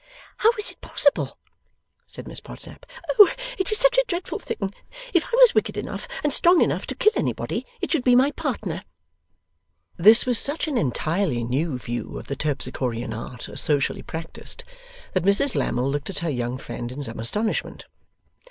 [0.37, 1.37] 'How is it possible?'
[2.07, 2.87] said Miss Podsnap.
[3.19, 4.73] 'Oh it is such a dreadful thing!
[5.13, 8.31] If I was wicked enough and strong enough to kill anybody, it should be my
[8.31, 8.83] partner.'
[9.97, 14.63] This was such an entirely new view of the Terpsichorean art as socially practised,
[15.13, 17.85] that Mrs Lammle looked at her young friend in some astonishment.